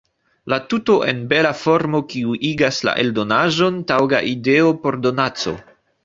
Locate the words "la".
0.51-0.57, 2.89-2.95